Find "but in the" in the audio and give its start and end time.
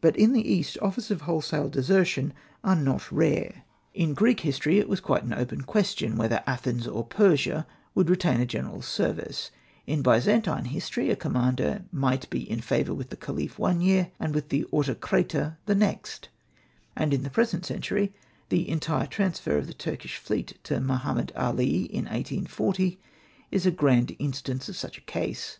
0.00-0.48